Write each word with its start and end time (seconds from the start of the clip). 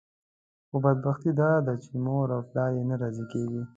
خو 0.69 0.77
بدبختي 0.83 1.31
داده 1.41 1.73
چې 1.83 1.91
مور 2.05 2.27
او 2.35 2.41
پلار 2.49 2.71
یې 2.77 2.83
نه 2.89 2.95
راضي 3.01 3.25
کېږي. 3.31 3.61